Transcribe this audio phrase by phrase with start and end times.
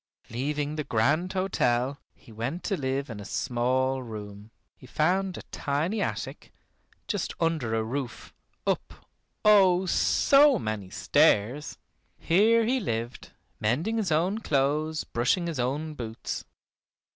[0.31, 4.49] Leaving the grand hotel he went to live in a small room.
[4.75, 6.51] He found a tiny attic,
[7.07, 8.33] just under a roof,
[8.65, 9.05] up,
[9.45, 9.85] oh!
[9.85, 11.77] so many stairs.
[12.17, 13.29] Here he lived,
[13.59, 16.45] mending his own clothes, brushing his own boots.